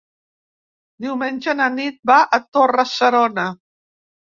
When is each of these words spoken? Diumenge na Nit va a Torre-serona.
Diumenge 1.05 1.55
na 1.61 1.69
Nit 1.77 2.03
va 2.15 2.19
a 2.25 2.43
Torre-serona. 2.57 3.51